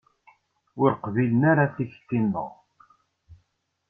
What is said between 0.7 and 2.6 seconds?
Ur qbilen ara tikti-nneɣ.